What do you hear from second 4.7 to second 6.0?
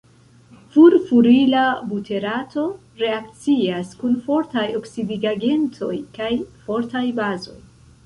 oksidigagentoj